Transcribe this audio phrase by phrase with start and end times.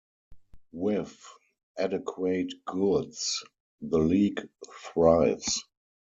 [0.71, 1.15] With
[1.77, 3.43] adequate goods,
[3.81, 5.63] the league thrives.